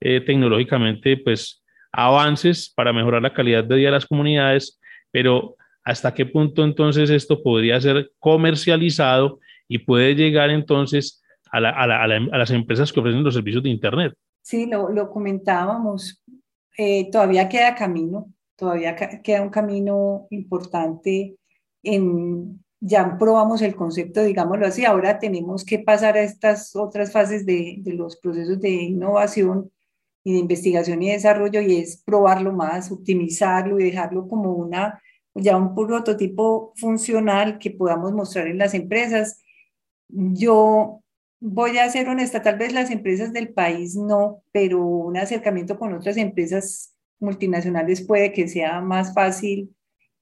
[0.00, 4.78] eh, tecnológicamente pues avances para mejorar la calidad de vida de las comunidades,
[5.10, 12.50] pero hasta qué punto entonces esto podría ser comercializado y puede llegar entonces a, las
[12.50, 14.14] empresas que ofrecen los servicios de Internet.
[14.42, 16.22] Sí, lo, comentábamos.
[16.76, 21.36] Eh, todavía queda camino, todavía queda un camino importante
[21.82, 27.46] en, ya probamos el concepto, digámoslo así, ahora tenemos que pasar a estas otras fases
[27.46, 29.70] de, de, los procesos de innovación
[30.24, 35.00] y de investigación y desarrollo y es probarlo más, optimizarlo y dejarlo como una
[35.36, 39.42] ya un prototipo funcional que podamos mostrar en las empresas.
[40.08, 41.02] Yo
[41.40, 45.92] voy a ser honesta, tal vez las empresas del país no, pero un acercamiento con
[45.92, 49.74] otras empresas multinacionales puede que sea más fácil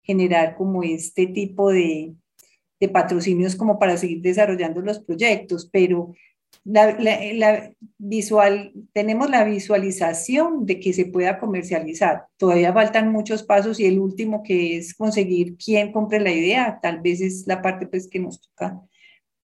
[0.02, 2.14] generar como este tipo de,
[2.92, 6.12] patrocinios como para seguir desarrollando los proyectos, pero
[6.64, 12.26] la, visual, tenemos la visualización de que se pueda comercializar.
[12.36, 17.00] Todavía faltan muchos pasos y el último que es conseguir quién compre la idea, tal
[17.00, 18.78] vez es la parte pues que nos toca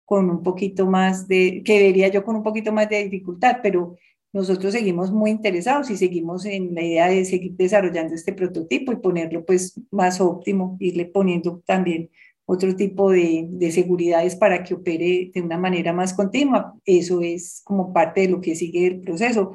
[0.05, 3.97] con un poquito más de, que vería yo con un poquito más de dificultad, pero
[4.33, 8.97] nosotros seguimos muy interesados y seguimos en la idea de seguir desarrollando este prototipo y
[8.97, 12.11] ponerlo pues más óptimo, irle poniendo también
[12.45, 16.75] otro tipo de, de, seguridades para que opere de una manera más continua.
[16.85, 19.53] Eso es como parte de lo que sigue el proceso.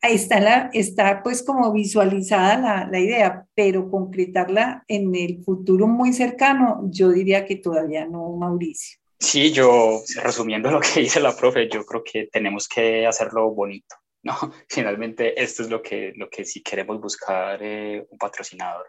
[0.00, 5.86] Ahí está, la, está pues como visualizada la, la, idea, pero concretarla en el futuro
[5.86, 8.98] muy cercano, yo diría que todavía no, Mauricio.
[9.18, 13.96] Sí, yo resumiendo lo que dice la profe, yo creo que tenemos que hacerlo bonito,
[14.22, 14.34] ¿no?
[14.68, 18.86] Finalmente esto es lo que, lo que si queremos buscar eh, un patrocinador,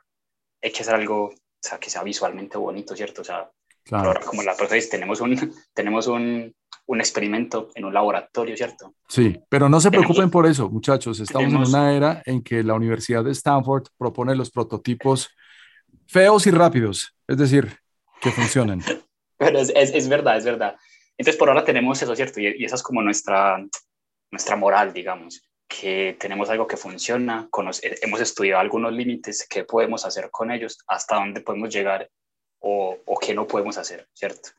[0.61, 3.21] hay que hacer algo o sea, que sea visualmente bonito, ¿cierto?
[3.21, 3.49] O sea,
[4.25, 5.35] como la profe dice, tenemos un,
[5.73, 6.53] tenemos un,
[6.85, 8.95] un, experimento en un laboratorio, ¿cierto?
[9.07, 11.19] Sí, pero no se preocupen por eso, muchachos.
[11.19, 15.29] Estamos en una era en que la Universidad de Stanford propone los prototipos
[16.07, 17.77] feos y rápidos, es decir,
[18.21, 18.81] que funcionen.
[19.39, 20.75] Pero es, es, es, verdad, es verdad.
[21.17, 22.39] Entonces, por ahora tenemos eso, ¿cierto?
[22.39, 23.57] Y, y esa es como nuestra,
[24.31, 27.47] nuestra moral, digamos que tenemos algo que funciona,
[27.83, 32.09] eh, hemos estudiado algunos límites, qué podemos hacer con ellos, hasta dónde podemos llegar
[32.59, 34.49] o, o qué no podemos hacer, ¿cierto?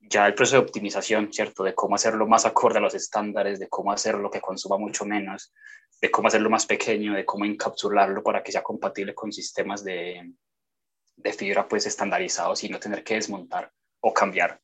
[0.00, 1.62] Ya el proceso de optimización, ¿cierto?
[1.62, 5.54] De cómo hacerlo más acorde a los estándares, de cómo hacerlo que consuma mucho menos,
[6.00, 10.32] de cómo hacerlo más pequeño, de cómo encapsularlo para que sea compatible con sistemas de,
[11.16, 14.60] de fibra pues estandarizados y no tener que desmontar o cambiar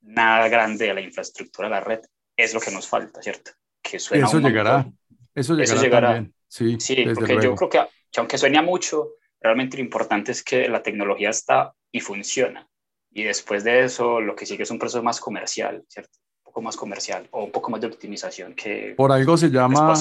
[0.00, 2.00] nada grande de la infraestructura de la red,
[2.36, 3.52] es lo que nos falta, ¿cierto?
[3.80, 4.90] Que suena eso llegará.
[5.34, 7.80] Eso llegará, Sí, sí porque yo creo que,
[8.18, 12.68] aunque sueña mucho, realmente lo importante es que la tecnología está y funciona.
[13.10, 16.18] Y después de eso, lo que sigue es un proceso más comercial, ¿cierto?
[16.40, 18.94] Un poco más comercial o un poco más de optimización que...
[18.96, 19.94] Por algo se llama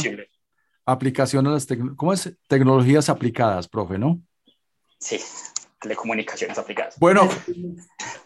[0.85, 2.33] aplicación a las ¿cómo es?
[2.47, 4.21] tecnologías aplicadas, profe, ¿no?
[4.97, 5.19] Sí,
[5.81, 6.97] telecomunicaciones aplicadas.
[6.99, 7.27] Bueno,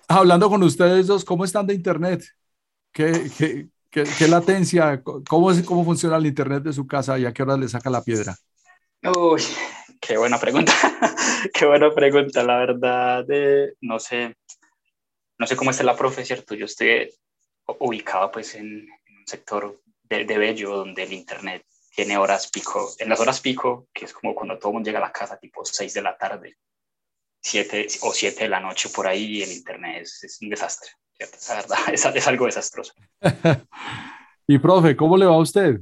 [0.07, 2.23] hablando con ustedes dos, ¿cómo están de Internet?
[2.91, 5.01] ¿Qué, qué, ¿Qué, latencia?
[5.03, 7.89] ¿Cómo, es, ¿Cómo funciona el internet de su casa y a qué hora le saca
[7.89, 8.35] la piedra?
[9.17, 9.41] Uy,
[10.01, 10.73] qué buena pregunta.
[11.53, 13.25] qué buena pregunta, la verdad.
[13.81, 14.35] no sé,
[15.37, 16.55] no sé cómo está la profe, ¿cierto?
[16.55, 17.09] Yo estoy
[17.79, 22.91] ubicado pues en, un sector de, de, Bello donde el internet tiene horas pico.
[22.99, 25.37] En las horas pico, que es como cuando todo el mundo llega a la casa,
[25.37, 26.57] tipo 6 de la tarde,
[27.45, 30.89] 7 o 7 de la noche por ahí, el internet es, es un desastre.
[31.47, 32.93] La verdad, es, es algo desastroso.
[34.47, 35.81] y profe, ¿cómo le va a usted?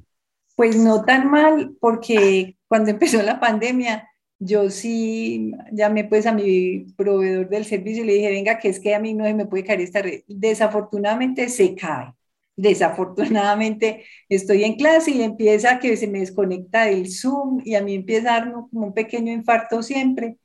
[0.55, 4.09] Pues no tan mal, porque cuando empezó la pandemia,
[4.39, 8.81] yo sí llamé pues a mi proveedor del servicio y le dije, venga, que es
[8.81, 10.23] que a mí no se me puede caer esta red.
[10.27, 12.13] Desafortunadamente se cae.
[12.57, 17.95] Desafortunadamente estoy en clase y empieza que se me desconecta el Zoom y a mí
[17.95, 20.37] empieza a dar como un pequeño infarto siempre.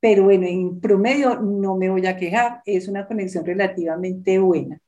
[0.00, 4.78] Pero bueno, en promedio no me voy a quejar, es una conexión relativamente buena.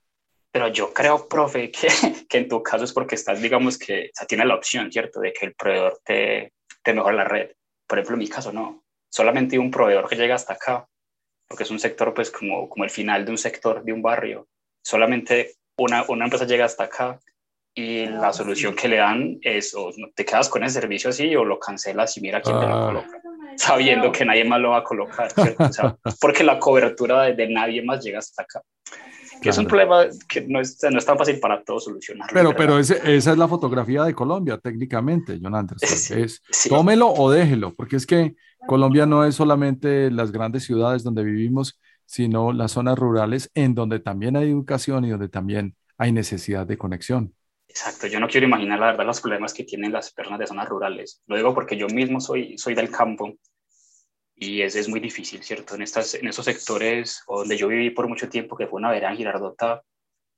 [0.53, 1.89] Pero yo creo, profe, que,
[2.29, 5.21] que en tu caso es porque estás, digamos que, o sea, tiene la opción, ¿cierto?
[5.21, 6.53] De que el proveedor te,
[6.83, 7.51] te mejore la red.
[7.87, 8.85] Por ejemplo, en mi caso no.
[9.11, 10.87] Solamente un proveedor que llega hasta acá,
[11.49, 14.49] porque es un sector, pues, como, como el final de un sector, de un barrio.
[14.85, 17.21] Solamente una, una empresa llega hasta acá
[17.75, 21.45] y la solución que le dan es o te quedas con el servicio así o
[21.45, 22.87] lo cancelas y mira quién te lo ah.
[22.87, 23.20] coloca,
[23.61, 27.49] sabiendo que nadie más lo va a colocar, o sea, porque la cobertura de, de,
[27.49, 28.63] nadie más llega hasta acá.
[29.43, 32.29] Que es un problema que no es, no es tan fácil para todos solucionar.
[32.31, 36.19] Pero, pero esa es la fotografía de Colombia, técnicamente, John Anderson.
[36.19, 38.35] es, Tómelo o déjelo, porque es que
[38.67, 44.01] Colombia no es solamente las grandes ciudades donde vivimos, sino las zonas rurales en donde
[44.01, 47.35] también hay educación y donde también hay necesidad de conexión.
[47.71, 50.69] Exacto, yo no quiero imaginar la verdad los problemas que tienen las personas de zonas
[50.69, 51.23] rurales.
[51.27, 53.33] Lo digo porque yo mismo soy, soy del campo
[54.43, 55.75] y es, es muy difícil, ¿cierto?
[55.75, 59.15] En, estas, en esos sectores donde yo viví por mucho tiempo, que fue una vereda
[59.15, 59.85] Girardota,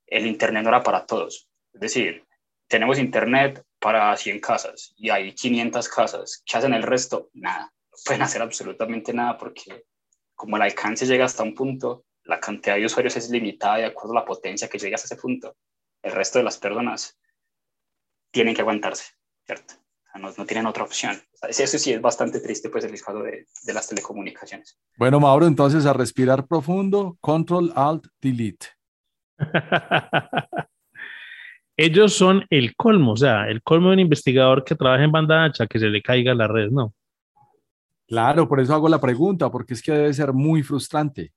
[0.08, 1.48] el Internet no era para todos.
[1.72, 2.26] Es decir,
[2.66, 6.42] tenemos Internet para 100 casas y hay 500 casas.
[6.44, 7.30] ¿Qué hacen el resto?
[7.34, 7.72] Nada.
[7.92, 9.84] No pueden hacer absolutamente nada porque
[10.34, 14.16] como el alcance llega hasta un punto, la cantidad de usuarios es limitada de acuerdo
[14.16, 15.56] a la potencia que llega hasta ese punto.
[16.02, 17.16] El resto de las personas
[18.32, 19.12] tienen que aguantarse,
[19.46, 19.74] ¿cierto?
[20.18, 21.16] No, no, tienen otra opción.
[21.48, 24.78] eso sí es bastante triste, pues, el caso de, de, las telecomunicaciones.
[24.96, 28.66] Bueno, Mauro, entonces a respirar profundo, control, alt, delete.
[31.76, 35.42] Ellos son el colmo, o sea, el colmo de un investigador que trabaja en banda
[35.42, 36.94] ancha, que se le caiga la red, ¿no?
[38.06, 41.32] Claro, por eso hago la pregunta, porque es que debe ser muy frustrante.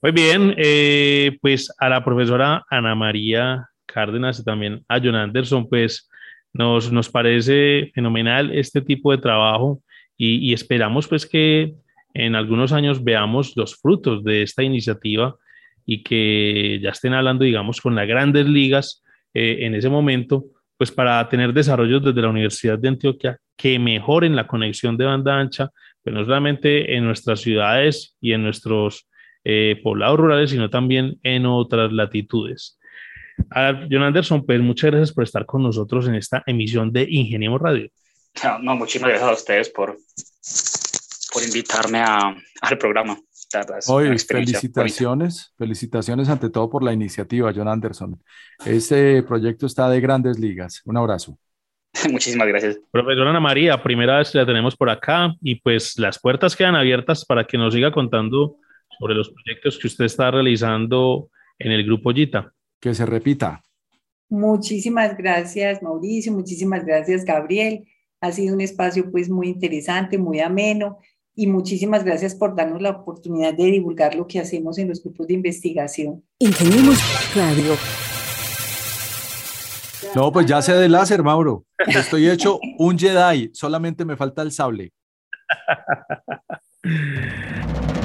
[0.00, 5.68] Muy bien, eh, pues a la profesora Ana María Cárdenas y también a John Anderson,
[5.68, 6.08] pues
[6.54, 9.82] nos, nos parece fenomenal este tipo de trabajo
[10.16, 11.74] y, esperamos pues que
[12.14, 15.36] en algunos años veamos los frutos de esta iniciativa
[15.84, 19.02] y que ya estén hablando, digamos, con las grandes ligas
[19.34, 20.44] eh, en ese momento,
[20.78, 25.38] pues para tener desarrollos desde la Universidad de Antioquia que mejoren la conexión de banda
[25.38, 25.70] ancha
[26.04, 29.08] pero no solamente en nuestras ciudades y en nuestros
[29.42, 32.78] eh, poblados rurales, sino también en otras latitudes.
[33.50, 37.60] A John Anderson, pues muchas gracias por estar con nosotros en esta emisión de Ingeniemos
[37.60, 37.88] Radio.
[38.62, 39.96] No, muchísimas gracias a ustedes por,
[41.32, 43.16] por invitarme a, al programa.
[43.86, 48.20] Hoy, felicitaciones, felicitaciones ante todo por la iniciativa, John Anderson.
[48.64, 50.82] Este proyecto está de grandes ligas.
[50.84, 51.38] Un abrazo.
[52.10, 52.80] Muchísimas gracias.
[52.90, 56.74] Profesora Ana María, primera vez que la tenemos por acá y pues las puertas quedan
[56.74, 58.56] abiertas para que nos siga contando
[58.98, 61.28] sobre los proyectos que usted está realizando
[61.58, 62.52] en el grupo Gita.
[62.84, 63.62] Que se repita.
[64.28, 66.32] Muchísimas gracias, Mauricio.
[66.32, 67.86] Muchísimas gracias, Gabriel.
[68.20, 70.98] Ha sido un espacio pues muy interesante, muy ameno
[71.34, 75.28] y muchísimas gracias por darnos la oportunidad de divulgar lo que hacemos en los grupos
[75.28, 76.22] de investigación.
[76.38, 76.98] Ingeniemos
[77.34, 77.72] Radio
[80.14, 81.64] no, pues ya sé de láser, Mauro.
[81.86, 84.92] Estoy hecho un Jedi, solamente me falta el sable.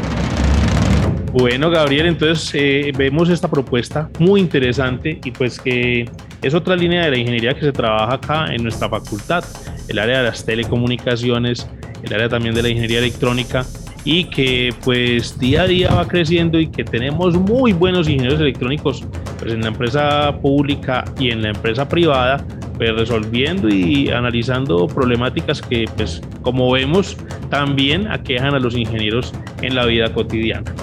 [1.31, 6.09] Bueno, Gabriel, entonces eh, vemos esta propuesta muy interesante y pues que
[6.41, 9.43] es otra línea de la ingeniería que se trabaja acá en nuestra facultad,
[9.87, 11.69] el área de las telecomunicaciones,
[12.01, 13.63] el área también de la ingeniería electrónica
[14.03, 19.05] y que pues día a día va creciendo y que tenemos muy buenos ingenieros electrónicos
[19.37, 22.43] pues en la empresa pública y en la empresa privada
[22.75, 27.17] pues resolviendo y analizando problemáticas que pues como vemos
[27.51, 30.73] también aquejan a los ingenieros en la vida cotidiana.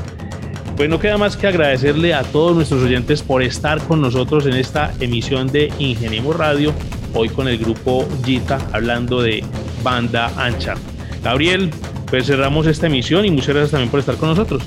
[0.76, 4.52] Pues no queda más que agradecerle a todos nuestros oyentes por estar con nosotros en
[4.52, 6.74] esta emisión de Ingeniemos Radio,
[7.14, 9.42] hoy con el grupo Gita hablando de
[9.82, 10.74] banda ancha.
[11.22, 11.70] Gabriel,
[12.10, 14.64] pues cerramos esta emisión y muchas gracias también por estar con nosotros.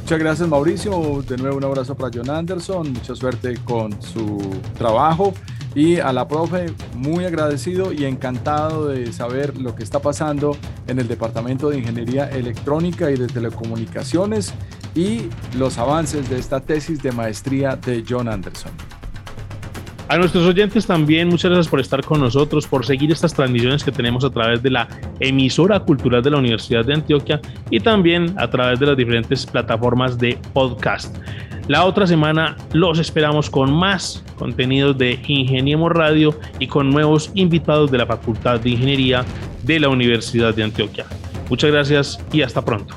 [0.00, 4.38] Muchas gracias Mauricio, de nuevo un abrazo para John Anderson, mucha suerte con su
[4.78, 5.34] trabajo
[5.74, 10.98] y a la profe muy agradecido y encantado de saber lo que está pasando en
[10.98, 14.54] el Departamento de Ingeniería Electrónica y de Telecomunicaciones
[14.94, 15.22] y
[15.56, 18.72] los avances de esta tesis de maestría de John Anderson.
[20.08, 23.90] A nuestros oyentes también, muchas gracias por estar con nosotros, por seguir estas transmisiones que
[23.90, 24.86] tenemos a través de la
[25.20, 27.40] emisora cultural de la Universidad de Antioquia
[27.70, 31.16] y también a través de las diferentes plataformas de podcast.
[31.68, 37.90] La otra semana los esperamos con más contenidos de Ingeniemos Radio y con nuevos invitados
[37.90, 39.24] de la Facultad de Ingeniería
[39.62, 41.06] de la Universidad de Antioquia.
[41.48, 42.96] Muchas gracias y hasta pronto.